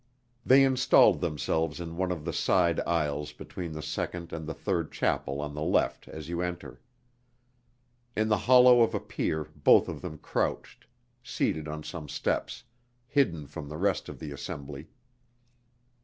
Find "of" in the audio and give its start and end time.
2.11-2.25, 8.81-8.95, 9.87-10.01, 14.09-14.17